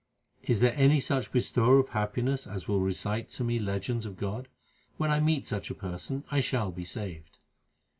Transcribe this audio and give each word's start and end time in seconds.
Is 0.41 0.61
there 0.61 0.73
any 0.75 0.99
such 0.99 1.31
bestower 1.31 1.77
of 1.77 1.89
happiness 1.89 2.47
as 2.47 2.67
will 2.67 2.79
recite 2.79 3.29
to 3.29 3.43
me 3.43 3.59
legends 3.59 4.07
of 4.07 4.17
God? 4.17 4.47
when 4.97 5.11
I 5.11 5.19
meet 5.19 5.45
such 5.47 5.69
a 5.69 5.75
person 5.75 6.23
I 6.31 6.39
shall 6.39 6.71
be 6.71 6.85
saved. 6.85 7.37